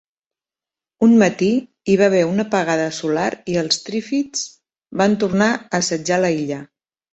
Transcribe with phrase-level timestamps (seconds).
[1.07, 1.49] Un matí,
[1.91, 4.43] hi va haver una apagada solar i els trífids
[5.05, 6.63] van tornar a assetjar la illa.